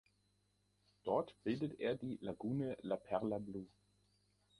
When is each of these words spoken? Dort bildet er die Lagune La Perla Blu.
Dort 1.03 1.35
bildet 1.43 1.79
er 1.79 1.93
die 1.93 2.17
Lagune 2.21 2.75
La 2.81 2.95
Perla 2.97 3.37
Blu. 3.37 3.67